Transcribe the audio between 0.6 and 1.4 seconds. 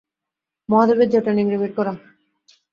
মহাদেবের জটা